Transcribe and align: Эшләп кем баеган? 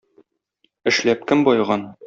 Эшләп 0.93 1.23
кем 1.33 1.47
баеган? 1.51 1.89